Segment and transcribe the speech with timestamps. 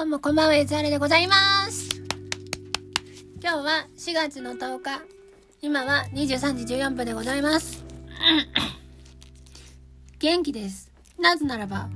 [0.00, 1.36] どうもこんばんは、エツアレでございま
[1.70, 1.90] す。
[3.42, 5.02] 今日は4月の10日。
[5.60, 7.84] 今は23時14分でございます。
[10.18, 10.90] 元気です。
[11.18, 11.90] なぜならば、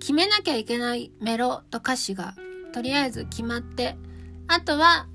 [0.00, 2.34] 決めなきゃいけないメロと歌詞が
[2.72, 3.98] とりあえず決まって、
[4.48, 5.06] あとは、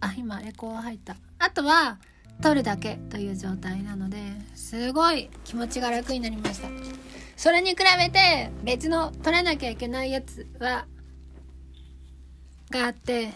[0.00, 1.16] あ、今エコー入った。
[1.38, 1.98] あとは、
[2.40, 4.16] 撮るだけという状態なので、
[4.54, 6.68] すごい気持ちが楽になりました。
[7.42, 10.86] それに比べて別の取らなきゃいけないやつは
[12.70, 13.30] があって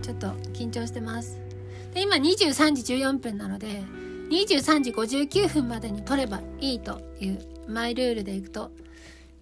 [0.00, 1.38] ちょっと緊張してます。
[1.92, 3.82] で今23時14分なので
[4.30, 7.38] 23時59分までに取ればいいという
[7.68, 8.70] マイルールでいくと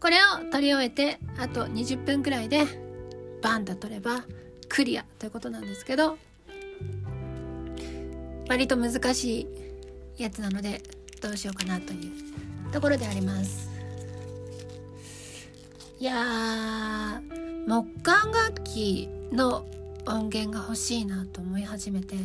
[0.00, 2.64] これを取り終えてあと20分くらいで
[3.40, 4.24] バンと取れば
[4.68, 6.18] クリアということなんですけど
[8.48, 9.46] 割と難し
[10.18, 10.82] いやつなので
[11.22, 13.67] どうしようかなというところであります。
[16.00, 19.66] いやー木管楽器の
[20.06, 22.16] 音源が欲しいなと思い始めて。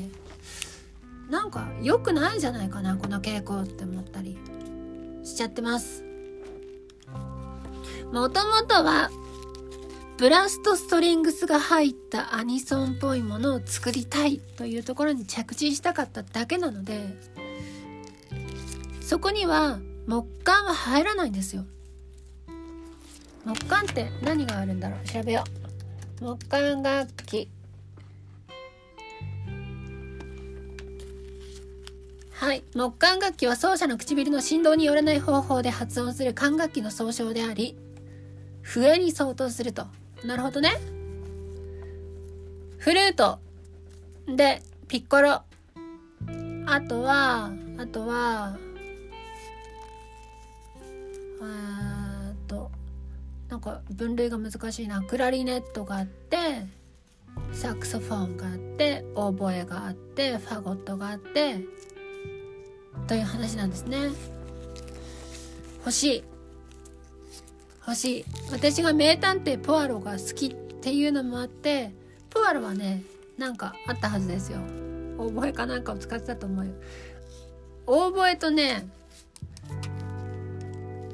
[1.30, 4.38] なんか良くないじゃないかなこの傾向って思ったり
[5.24, 6.04] しちゃってます。
[8.12, 9.10] もともとは
[10.18, 17.18] ブラストストリングスが入ったアニソンっぽいものを作りたいというところに着地したかっただけなので
[19.02, 21.66] そこには木管は入らないんですよ。
[23.46, 25.08] 木管って何があるんだろう？
[25.08, 25.44] 調べよ
[26.22, 26.24] う。
[26.24, 27.50] 木管楽器。
[32.32, 32.64] はい。
[32.74, 37.78] 木管楽器は奏者の唇の振動によらない方法で発音する管楽器の総称であり
[38.62, 39.88] 笛に相当すると。
[40.24, 40.72] なるほどね。
[42.78, 43.40] フルート
[44.28, 45.42] でピッコロ。
[46.66, 48.58] あとはあとは
[51.42, 51.80] えー。
[51.80, 51.83] っと
[53.54, 55.04] なんか分類が難しいな。
[55.04, 56.66] クラリネットがあって
[57.52, 61.64] サクソフォンがあってオーボエがあってファゴットがあって
[63.08, 64.10] という話なんですね。
[65.82, 66.24] 欲しい。
[67.86, 68.26] 欲しい。
[68.52, 71.92] 私が名探偵ポアロが好きっていうのもあって
[72.32, 73.04] ポアロはね
[73.38, 74.58] なんかあったはずですよ。
[75.20, 76.74] オーボエかなんかを使ってたと思うよ。
[77.86, 78.90] オーボエとね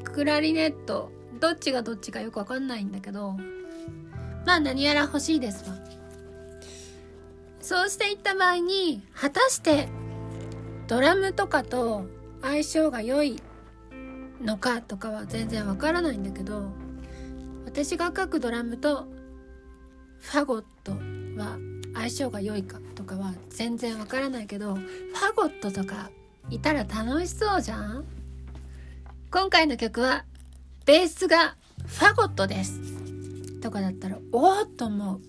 [0.05, 3.38] クラリネットどっちがどっちかよくわかんないんだけど
[4.45, 5.75] まあ何やら欲しいですわ。
[7.61, 9.89] そうしていった場合に果たして
[10.88, 12.05] ドラムとかと
[12.41, 13.41] 相性が良い
[14.41, 16.72] のかとかは全然わからないんだけど
[17.66, 19.05] 私が書くドラムと
[20.19, 20.94] ファゴット
[21.39, 21.57] は
[21.94, 26.09] 相性が良いかとかは全然わからないけどファゴットとか
[26.49, 28.05] いたら楽しそうじゃん？
[29.29, 30.25] 今回の曲は
[30.85, 32.79] ベースがファゴットです。
[33.62, 35.22] とかだったらおおと思う。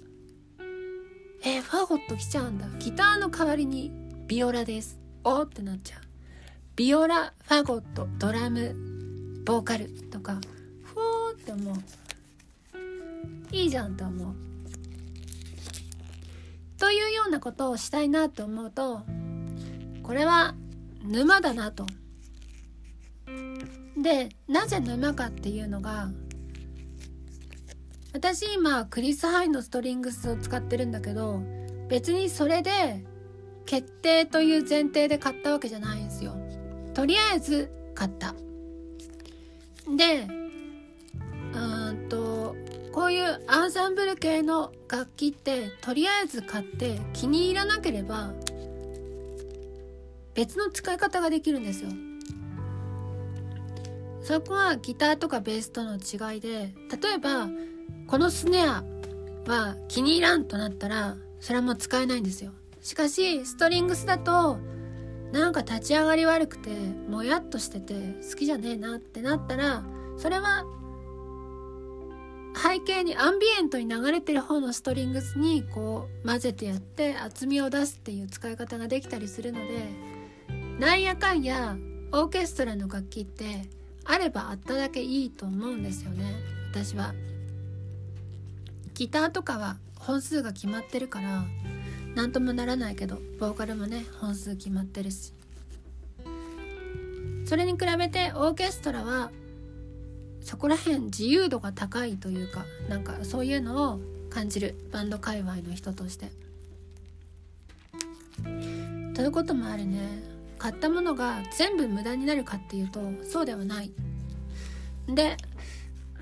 [1.42, 2.66] えーファゴット来ちゃうんだ。
[2.78, 3.90] ギターの代わりに
[4.26, 4.98] ビオラです。
[5.24, 6.00] おーってなっちゃう。
[6.76, 8.74] ビオラファゴットドラム
[9.44, 10.38] ボーカルとか
[10.82, 11.76] ふおーって思う。
[13.52, 14.34] いいじゃんと思う。
[16.78, 19.02] というようなことをしたいなと思うと
[20.02, 20.54] これは
[21.02, 21.86] 沼だなと。
[23.96, 26.10] でなぜ沼かっていうのが
[28.12, 31.40] 私今クリス・ハイのストリングスを使ってるんだけど
[31.88, 33.04] 別にそれで
[33.66, 36.36] 決定という前提で買ったわけじゃないんですよ。
[36.92, 38.34] とりあえず買った。
[39.96, 40.26] で
[41.52, 42.56] うんと
[42.92, 48.32] こういうアンサンブル系の楽器ってとりあえず買って気に入らなければ
[50.34, 51.90] 別の使い方ができるんですよ。
[54.22, 57.48] そこはギターとかベースとの違いで例えば
[58.06, 58.84] このスネア
[59.46, 62.52] は気に入らんとなったらそれはもう使えないんですよ。
[62.82, 64.58] しかしストリングスだと
[65.32, 66.70] なんか立ち上がり悪くて
[67.08, 67.94] もやっとしてて
[68.28, 69.84] 好きじゃねえなってなったら
[70.16, 70.64] それは
[72.56, 79.84] 背景にアンビエントに流れてる方のストリングスにこう混ぜてやって厚みを出すっていう使い方ができたりするので
[80.78, 81.76] なんやかんや
[82.12, 83.68] オーケストラの楽器って
[84.10, 86.24] あればあっただけいいと思うんですよね
[86.72, 87.14] 私は。
[88.94, 91.44] ギターとかは本数が決まってるから
[92.16, 95.32] 何ともならないけどボーカルもね本数決まってるし
[97.46, 99.30] それに比べてオーケストラは
[100.42, 106.30] そこら辺自由度が高いというかなんかそういうのを感じるバンド界隈の人として。
[109.14, 110.29] ということもあるね
[110.60, 113.90] 買ったものが全部無駄になるかっていうとそうではない。
[115.08, 115.38] で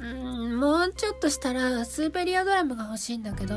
[0.01, 3.57] うんもうちょっとしたらスーペリアドラムが欲しいんだけど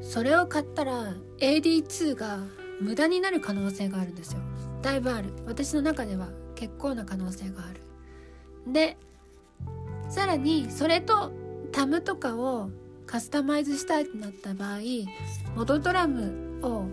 [0.00, 2.38] それを買ったら AD2 が
[2.80, 4.40] 無駄になる可能性があるんですよ。
[4.80, 5.30] だいぶある。
[5.46, 8.72] 私の中では結構な可能性がある。
[8.72, 8.96] で
[10.08, 11.32] さらにそれと
[11.72, 12.70] タムとかを
[13.06, 14.78] カスタマイズしたいってなった場合
[15.54, 16.86] モドドラムを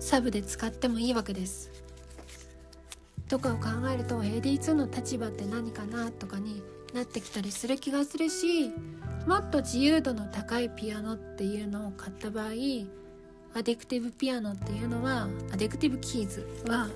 [0.00, 1.87] サブで使ってもいいわけです。
[3.28, 6.62] とかを考えると AD2 の立場って何かなとかに
[6.94, 8.70] なってきたりする気がするし
[9.26, 12.50] もっと自由度の高いピアノっていうのを買った場合ア
[13.62, 16.88] ディクティブピアノっていうのはアディクティブキーズは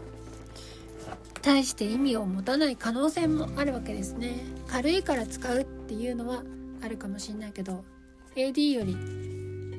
[1.42, 4.36] 大して意味を持たない可能性もあるわけですね。
[4.68, 6.44] 軽いから使うっていうのは
[6.82, 7.84] あるかもしれないけど
[8.36, 8.94] AD より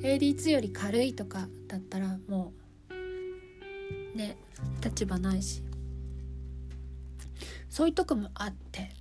[0.02, 2.52] AD2 より軽いとかだったらも
[4.14, 4.38] うね
[4.84, 5.64] 立場ないし。
[7.74, 8.92] そういうとこもあって。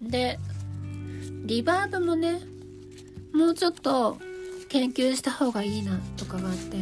[0.00, 0.38] で
[1.44, 2.40] リバーブもね
[3.34, 4.16] もうちょっと
[4.68, 6.76] 研究した方がいいなとかがあって。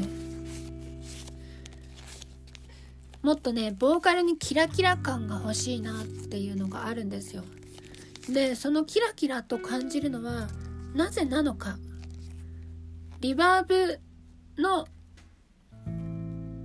[3.23, 7.43] もっとねボーカルにキラキラ感が欲しいなっていうのがあるんですよ。
[8.29, 10.49] でそのキラキラと感じるのは
[10.95, 11.79] なぜなのか。
[13.21, 13.99] リバーブ
[14.63, 14.87] の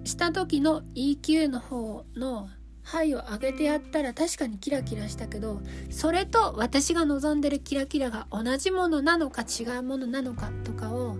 [0.03, 2.49] した時の EQ の方の
[2.83, 11.17] 牌を上げてやったら確かにキラキラしたけどそれと私が望んでるキラキラが同じものなのか違うものなのかとかを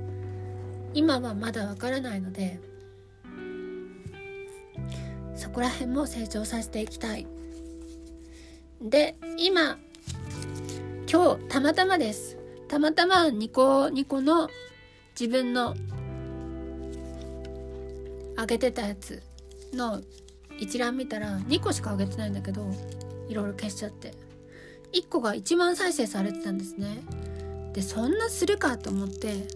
[0.94, 2.60] 今はまだわからないので
[5.36, 7.28] そこら辺も成長させていきたい。
[8.82, 9.78] で今
[11.12, 12.38] 今日たまたまです。
[12.68, 14.50] たまたまニコニコの
[15.20, 15.76] 自分の
[18.38, 19.22] 上げてたやつ
[19.74, 20.02] の
[20.64, 22.66] 一覧見たら2個しか上げてないんだけど
[23.30, 24.14] いろいろ消しちゃって。
[24.94, 27.04] 1個が1万再生されてたんですね。
[27.74, 29.48] でそんなするかと思って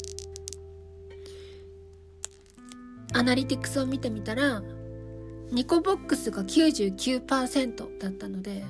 [3.14, 4.64] アナリティクスを見てみたら
[5.52, 8.66] ニコボックスが99%だったので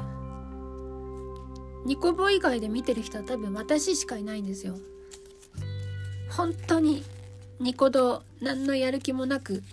[1.85, 4.77] ニコボ以外で見てる人は多分私しかいないんですよ。
[6.29, 7.03] 本当に
[7.61, 9.63] ニコ動何のやる気もなく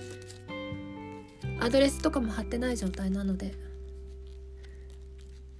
[1.64, 3.46] アドレスとかも貼ってない状態なので。
[3.46, 3.52] っ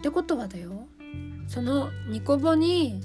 [0.03, 0.87] てことはだよ。
[1.49, 3.01] そのニコボに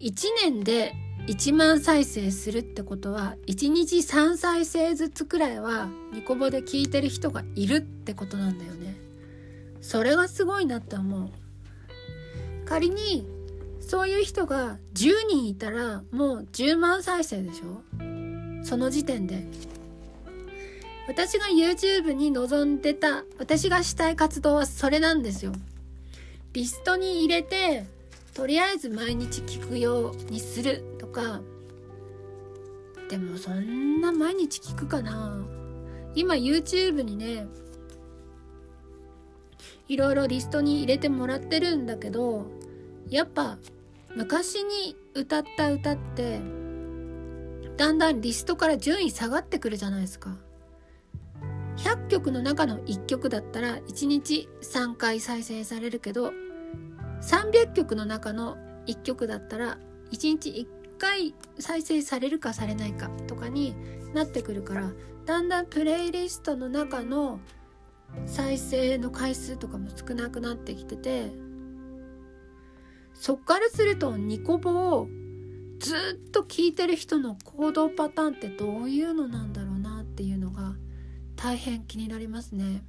[0.00, 0.12] 1
[0.42, 0.94] 年で
[1.26, 8.96] 1万再生するってことは1日3再生ずつくらいはニコボで聞いてる人がいるってことなんだよね。
[9.82, 11.28] それがすごいなって思う。
[12.64, 13.26] 仮に
[13.80, 17.82] そういう人が10人いたらもう10万再生でしょ。
[18.64, 19.73] その時点で。
[21.06, 25.52] 私が YouTube に望んでた私がしたい活動はそれなんですよ。
[26.52, 27.84] リストに入れて
[28.32, 31.40] とりあえず毎日聞くようにするとか。
[33.08, 35.38] でもそんな毎日聞くかな。
[36.14, 37.46] 今 YouTube にね
[39.88, 42.46] いろいろリストに入れてもらってるんだけど
[43.10, 43.58] やっぱ
[44.16, 46.40] 昔に歌った歌って
[47.76, 50.36] だんだんリストから順位下がってくるじゃないですか。
[51.84, 56.32] 100曲の中の1曲だったら1日3回再生されるけど
[57.20, 59.76] 300曲の中の1曲だったら
[60.10, 60.66] 1日1
[60.98, 63.76] 回再生されるかされないかとかに
[64.14, 64.92] なってくるから
[65.26, 67.38] だんだんプレイリストの中の
[68.24, 71.32] 再生の回数とかも少なくなってきてて
[73.12, 75.08] そっからするとニコボを
[75.80, 79.63] ずっと聞いてる人の行動パターンってどういうのなんだろう？
[81.44, 82.82] 大変気になりますね。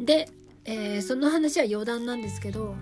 [0.00, 0.28] で、
[0.64, 2.74] えー、その話は余談なんですけど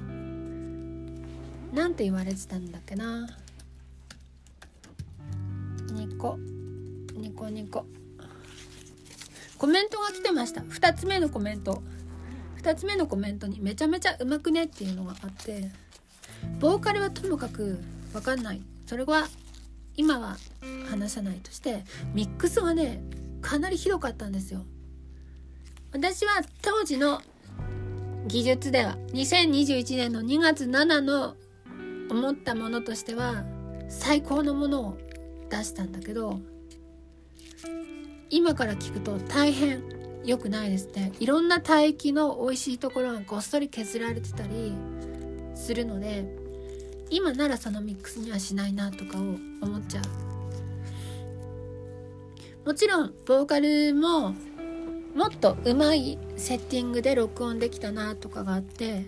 [1.74, 3.28] なんて言われてたんだっけな。
[5.92, 6.38] ニコ。
[7.12, 7.84] ニコニコ。
[9.58, 10.62] コメントが来てました。
[10.62, 11.82] 2つ目のコメント。
[12.62, 15.70] 2つ目のコメントにめちゃめちゃうまくねっていうのがあって
[16.58, 17.78] ボーカルはともかく
[18.14, 18.62] 分かんない。
[18.86, 19.28] それは
[19.96, 20.36] 今は
[20.88, 23.02] 話さないとしてミックスはね
[23.40, 24.64] かなりひどかったんですよ。
[25.92, 27.20] 私は当時の
[28.26, 31.36] 技術では2021年の2月7の
[32.10, 33.44] 思ったものとしては
[33.88, 34.98] 最高のものを
[35.50, 36.40] 出したんだけど
[38.30, 39.82] 今から聞くと大変
[40.24, 44.74] 良くないですねいろんな帯域の美味しいところがごっそり削られてたり
[45.54, 46.43] するので
[47.10, 50.02] 今ならそのミックスにはしないなとかを思っちゃ
[52.64, 54.34] うもちろんボーカルも
[55.14, 59.04] もっとうまいセッティングで録音できたなとかがあって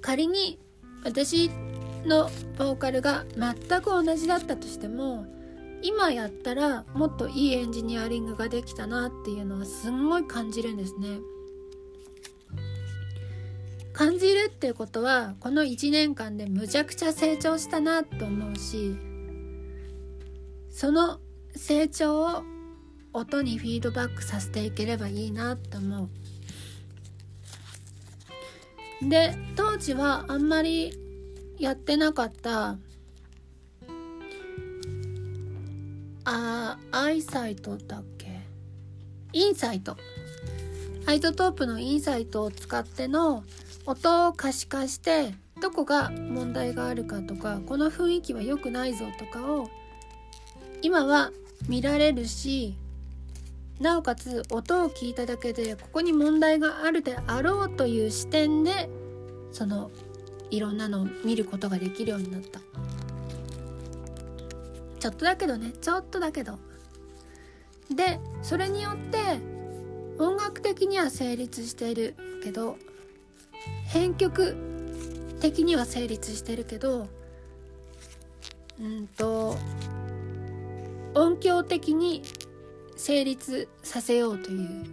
[0.00, 0.58] 仮に
[1.04, 1.50] 私
[2.04, 5.26] のボーカルが全く同じだったとしても
[5.82, 11.18] 今やったらもっといいエンジニアリングができたなっていうのはすんごい感じるんですね。
[13.92, 18.96] 感じるっていうことはこの1年間でむちゃくちゃ成長したなと思うし
[20.70, 21.20] その
[21.54, 22.42] 成長を
[23.12, 26.08] 音にフィードバックさせていければいいなと思
[29.02, 29.08] う。
[29.08, 30.96] で当時はあんまり
[31.58, 32.78] やってなかった
[36.24, 38.40] あアイサイトだっけ？
[39.32, 39.96] インサイト
[41.04, 43.42] iZotope の Insight を使っての
[43.86, 49.68] 音を可視化してどこが問題があるかとかこの雰囲気は良くないぞとかを
[50.82, 51.30] 今は
[51.68, 52.76] 見られるし
[53.80, 58.88] なおかつ音を聞いただけでここに問題があるであろうという視点で
[59.50, 59.90] その
[60.50, 62.60] いろんなのを見ることができるようになった。
[65.00, 65.72] ちょっとだけどね。
[65.80, 66.58] ちょっとだけど。
[67.90, 69.18] でそれによって
[70.18, 72.76] 音楽的には成立しているけど
[73.86, 74.56] 編曲
[75.40, 77.08] 的には成立してるけど
[78.80, 79.56] うんと
[81.14, 82.22] 音響的に
[82.96, 84.84] 成立させようという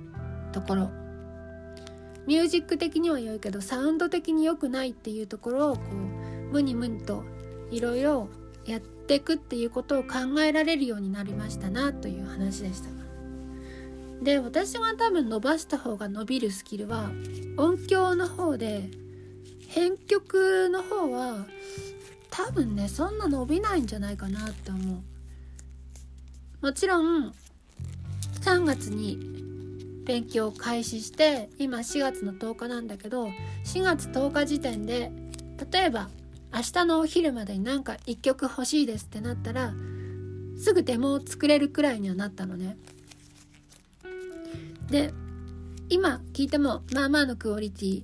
[0.52, 0.90] ところ
[2.28, 7.24] ミュージック的には良いけどサウンド的に良くないっていうところをこうムニムニと
[7.72, 8.30] いろいろ
[8.66, 12.99] やっていくっていうことを考えられるようになりましたなという話でした。
[14.22, 17.10] で私が多分伸ばした方が伸びるスキルは
[17.58, 18.90] 音響の方で
[19.68, 21.46] 編曲の方は
[22.30, 25.04] 多分ねそんな伸びないんじゃないかなって思
[26.62, 26.66] う。
[26.66, 27.34] もちろん
[28.42, 29.18] 3月に
[30.06, 33.28] 勉強を開始して今4月の10日なんだけど
[33.64, 35.12] 4月10日時点で
[35.72, 36.10] 例えば
[36.54, 39.72] 明日のお昼までになんか1曲欲しいですってなったら
[40.58, 42.76] すぐデモを作れるくらいにはなったのね。
[44.92, 45.14] で
[45.90, 48.04] 今聞いてもまあまあのクオリティ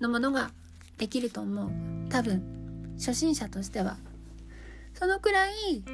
[0.00, 0.50] のものが
[0.96, 1.70] できると思う。
[2.10, 3.96] 多分初心者としては。
[4.98, 5.84] そのくらい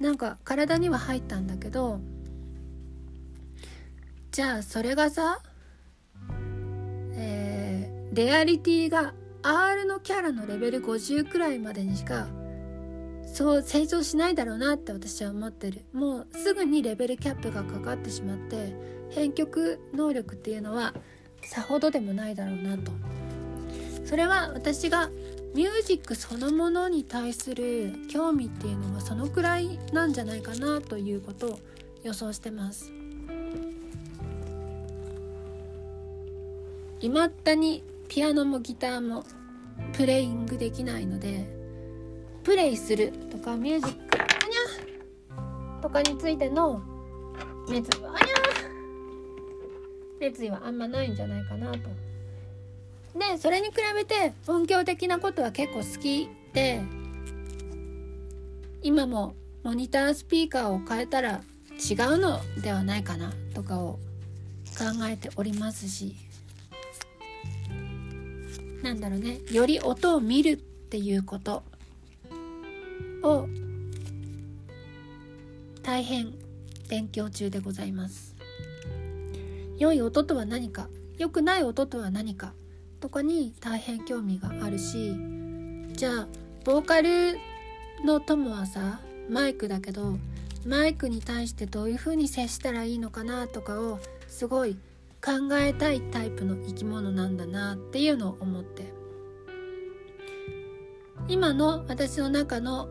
[0.00, 1.98] なんか体には入ったんだけど
[4.30, 5.40] じゃあそれがさ
[7.14, 12.26] えー、レアリティが R のキャラのレベル50くらいまでにしか
[13.34, 15.80] そう成長しないだろうなって私は思ってる。
[15.92, 18.72] もうすぐにレベルキャップがかかってしまって
[19.10, 20.94] 編曲能力っていうのは
[21.42, 22.92] さほどでもないだろうなと。
[24.04, 25.10] それは私が
[25.52, 31.58] ミュージックそのものに対する興味っていうのはそのくらいなんじゃないかなということを
[32.04, 32.92] 予想してます。
[37.00, 39.24] いまだにピアノもギターも
[39.92, 41.63] プレイングできないので
[42.44, 46.82] プレイするとかミュージックあにゃとかについての
[47.68, 48.18] 熱あにゃ
[50.20, 51.78] 熱意はあんまないんじゃないかなと。
[53.18, 56.82] でそれに比べて音響的なことは結構好きで
[58.82, 61.40] 今もモニタースピーカーを変えたら
[61.78, 63.98] 違うのではないかなとかを
[64.76, 66.14] 考えておりますし。
[68.82, 69.38] なんだろうね。
[69.50, 71.62] より音を見るっていうこと。
[73.24, 73.48] を
[75.82, 76.34] 大変
[76.88, 78.36] 勉強中でございます。
[79.78, 80.88] 良い音とは何か。
[81.18, 82.52] 良くない音とは何か。
[83.00, 85.14] とかに大変興味があるし。
[85.92, 86.28] じゃあ
[86.64, 87.38] ボーカル
[88.04, 90.18] の友はさマイクだけど
[90.66, 93.46] マイクに対してどういう風に接したらいいのかな？
[93.48, 94.76] とかをすごい
[95.24, 98.92] 考えたいタイプの生き物なんだなっていうのを思って。
[101.28, 102.88] 今の私の中の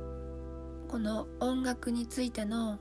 [0.94, 2.78] この音楽についての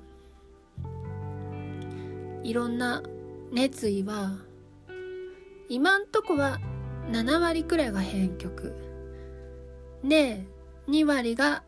[2.42, 3.02] いろんな
[3.50, 4.37] 熱意は
[5.71, 6.59] 今んとこは
[7.11, 8.75] 7割くらいが編曲
[10.04, 10.47] で
[10.88, 11.62] 2割が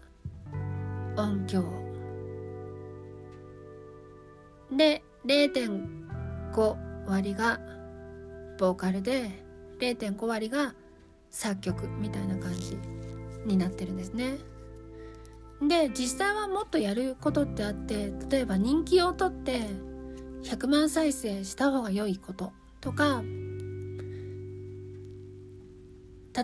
[1.17, 1.65] 音響
[4.71, 7.59] で0.5割が
[8.59, 9.31] ボーカルで
[9.79, 10.75] 0.5割が
[11.31, 12.77] 作曲みたいな感じ
[13.47, 14.37] になってるんですね。
[15.68, 19.61] で実際はもっとやることってあって例えば人気を取って
[20.42, 23.23] 100万再生した方が良いこととか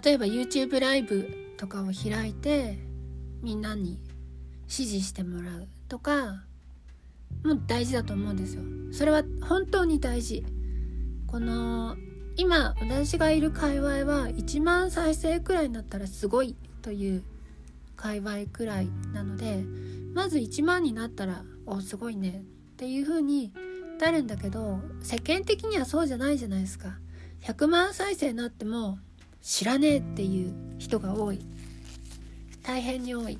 [0.03, 2.79] 例えば YouTube ライブとかを開いて
[3.43, 3.99] みんなに
[4.69, 6.45] 支持してもらうとか
[7.45, 8.63] も大事だと思うんですよ。
[8.93, 10.45] それは本当に大事。
[11.27, 11.97] この
[12.37, 17.25] 今私がいる界隈は1万再生くらいになったらすごいという
[18.01, 19.63] 界隈くらいなので
[20.15, 22.43] まず1万になったらおすごいね
[22.73, 23.53] っていう風に
[24.01, 26.97] なるんだけど世間的にはそうじゃないじゃないですか。
[27.43, 28.99] 100万再生になっても
[29.43, 31.45] 知らねえっていう人が多い。
[32.63, 33.39] 大変に多い。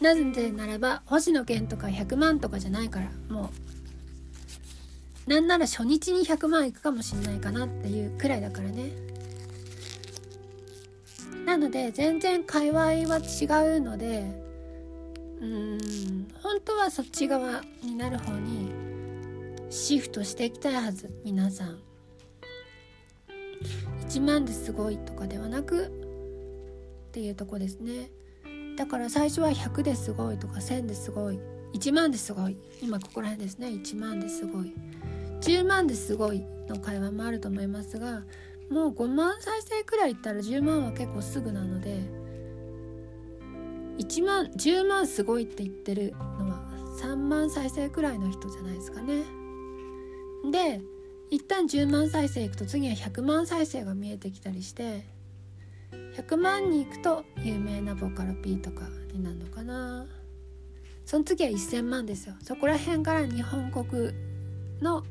[0.00, 3.50] なぜならば星野源とか100万とかじゃないからも
[5.26, 8.90] うなんなら初日に100万いくかもしんないかなっていうくらいだからね。
[11.46, 14.24] なので全然界隈は違うので
[15.40, 18.72] うーん本当はそっち側になる方に
[19.70, 21.78] シフトしていきたいはず皆さん。
[24.08, 25.90] 1万ですごいとかではなくっ
[27.12, 28.10] ていうとこですね。
[28.76, 31.38] だから最初は100ですごいとか1000ですごい
[31.74, 33.68] 1万ですごい今ここら辺ですね。
[33.68, 34.72] 1万ですごい
[35.40, 38.22] 10万ですごいの会話もあると思いますが
[38.70, 42.00] もう5万再生くらいいったら10万は結構すぐなので
[43.98, 46.62] 1万10万すごいって言ってるのは
[46.98, 49.22] 3万再生くらいの人じゃないですかね。
[50.50, 50.80] で
[51.30, 55.04] 一旦10万再生いくと次は100万再生が見えてきたりして
[56.16, 60.06] 100万に行くと有名なボカロ P とかになるのかな。
[61.04, 62.34] その次は1000万ですよ。
[62.42, 64.12] そこら辺から日本国
[64.80, 65.04] の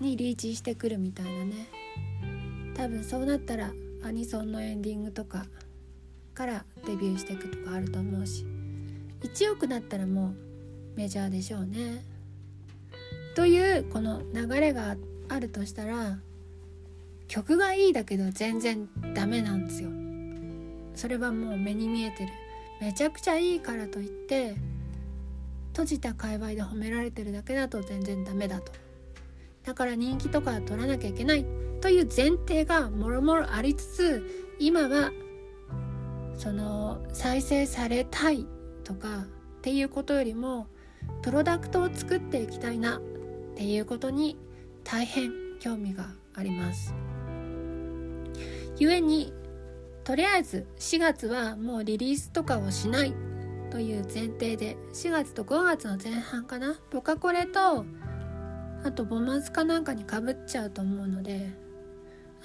[0.00, 1.68] にリーチしてくるみたいなね。
[2.76, 3.72] 多分そうなったら
[4.04, 5.46] アニソンのエンディングとか
[6.34, 8.44] からデビューしていくとかあると思うし
[9.22, 10.34] 1億なったらも
[10.94, 12.02] うメジャーでしょうね。
[13.34, 14.96] というこの流れが
[15.28, 16.18] あるとしたら
[17.28, 19.90] 曲がいいだけど全然ダメなんですよ。
[20.94, 22.32] それはもう目に見えてる。
[22.80, 24.54] めちゃくちゃいいからといって
[25.68, 28.72] 閉じた界隈で褒められてるだけだと全然ダメだと。
[29.64, 31.65] だから人気とか取らなきゃいけない。
[31.80, 35.12] という前提がもろもろありつつ今は
[36.36, 38.46] その再生されたい
[38.84, 40.68] とかっていうことよりも
[41.22, 43.00] プロダクトを作っていきたいなっ
[43.56, 44.38] ていうことに
[44.84, 46.94] 大変興味があります。
[48.78, 49.32] 故に
[50.04, 53.14] とりあえず4月はもうリリースとかをしない
[53.70, 57.84] という前提で4月と5月の前半かなボカコレと
[58.84, 61.50] あとボマンスかなんかにかぶっちゃうと思うので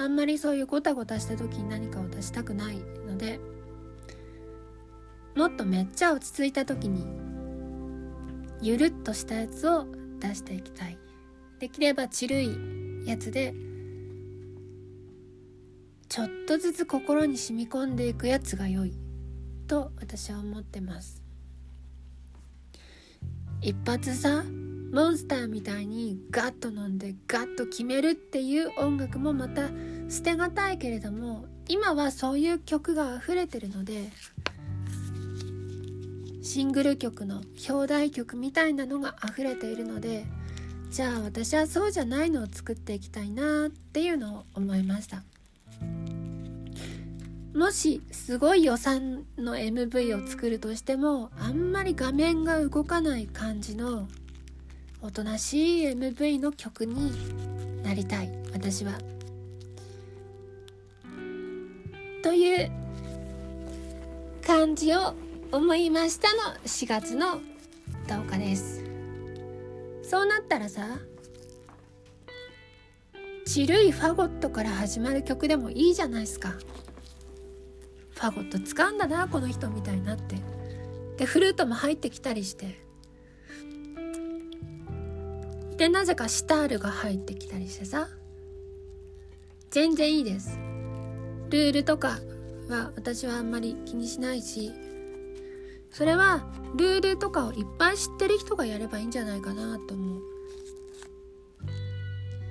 [0.02, 3.40] あんまりそういうゴタゴタした時に何かを出したくないので
[5.36, 7.06] もっとめっちゃ落ち着いた時に
[8.62, 9.86] ゆるっとしたやつを
[10.20, 10.98] 出していきたい。
[11.60, 13.54] できればちるいやつで
[16.10, 18.94] ちょっとずつ心に染み込んでいくやつが良い。
[19.68, 21.22] と私は思ってます。
[23.62, 24.44] 一発さ
[24.92, 29.70] モンスターみたいにガッと飲んでガッと決めるっていう音楽もまた
[30.12, 34.10] 捨てがたいけれども今はそういう曲が溢れてるので
[36.44, 40.26] シングル曲の表題曲みたいなのが溢れているので
[40.90, 45.24] じゃあ私はそうじゃないのを作っていきたいなっていうのを思いました
[47.58, 54.10] もしすごい予算の MV を作るとしてもあんまり画面が動かない感じの
[55.02, 57.14] おとなしい MV の曲に
[57.82, 59.21] なりたい私は。
[62.22, 62.72] という
[64.46, 65.16] 感じを
[65.52, 67.42] 思いましたの4月の
[68.08, 68.84] 10日です。
[70.04, 71.00] そうなったらさ
[73.46, 76.54] ちるいファゴットから始まる曲でもいいじゃないですか。
[78.22, 80.36] ファゴット使うんだなこの人みたいになって
[81.18, 82.80] でフルートも入ってきたりして
[85.78, 88.10] でなぜかシタールが入ってきたりしてさ
[89.72, 90.60] 全然いいです
[91.52, 92.20] ルールとか
[92.70, 94.72] は私はあんまり気にしないし
[95.92, 100.22] それはルールとかをいっぱい知ってる人がやればいいんじゃないかなと思う。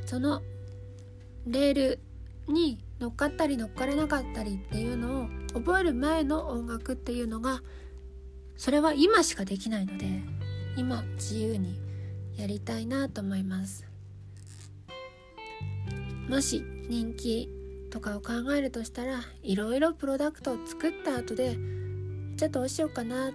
[0.05, 0.43] その
[1.47, 2.01] レール
[2.49, 7.63] に乗っかったり乗っからなかったりっていうのを覚える前の音楽っていうのが
[8.57, 10.07] それは今しかできないので
[10.77, 11.81] 今自由に
[12.37, 13.87] やりたいなと思います。
[16.29, 17.60] もし人気
[17.91, 21.57] とかを考えるとしたらいろいろプロダクトを作った後で
[22.37, 23.33] じゃあどうしようかな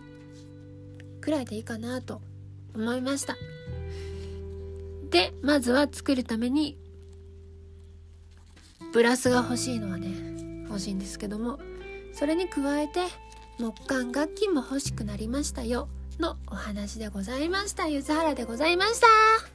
[1.21, 2.21] くらいでいいかなと
[2.73, 3.35] 思いました。
[5.09, 6.77] でまずは作るために
[8.91, 10.07] ブラスが欲しいのはね
[10.67, 11.59] 欲しいんですけども
[12.13, 13.01] それに加えて
[13.59, 15.87] 木管楽器も欲しくなりましたよ
[16.19, 17.87] のお話でございました。
[17.87, 19.54] ゆずはらでございました。